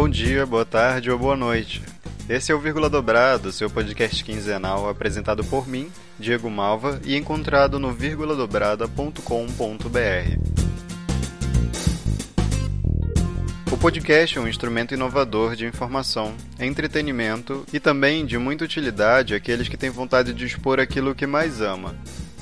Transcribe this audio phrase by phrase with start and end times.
[0.00, 1.82] Bom dia, boa tarde ou boa noite.
[2.26, 7.78] Esse é o Vírgula Dobrado, seu podcast quinzenal apresentado por mim, Diego Malva, e encontrado
[7.78, 9.20] no vírguladobrada.com.br.
[13.70, 19.68] O podcast é um instrumento inovador de informação, entretenimento e também de muita utilidade àqueles
[19.68, 21.94] que têm vontade de expor aquilo que mais ama.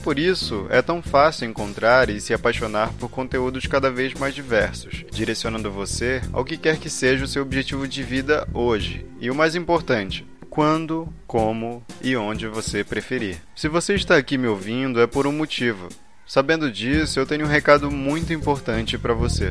[0.08, 5.04] Por isso, é tão fácil encontrar e se apaixonar por conteúdos cada vez mais diversos,
[5.12, 9.04] direcionando você ao que quer que seja o seu objetivo de vida hoje.
[9.20, 13.36] E o mais importante, quando, como e onde você preferir.
[13.54, 15.90] Se você está aqui me ouvindo, é por um motivo.
[16.26, 19.50] Sabendo disso, eu tenho um recado muito importante para você.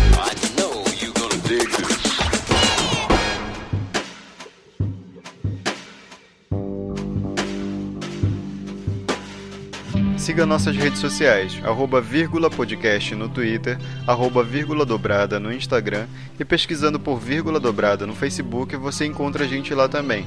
[10.21, 16.05] Siga nossas redes sociais, arroba vírgula podcast no Twitter, arroba vírgula dobrada no Instagram
[16.39, 20.23] e pesquisando por vírgula dobrada no Facebook você encontra a gente lá também.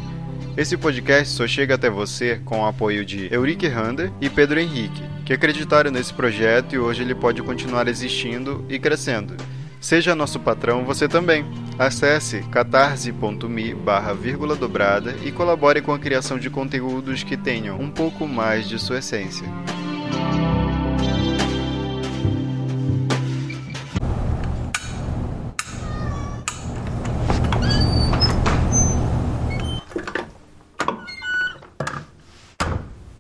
[0.57, 5.01] Esse podcast só chega até você com o apoio de Eurique Rander e Pedro Henrique,
[5.25, 9.37] que acreditaram nesse projeto e hoje ele pode continuar existindo e crescendo.
[9.81, 11.45] Seja nosso patrão você também.
[11.79, 17.91] Acesse catarse.me barra vírgula dobrada e colabore com a criação de conteúdos que tenham um
[17.91, 19.47] pouco mais de sua essência.
[20.11, 20.64] thank you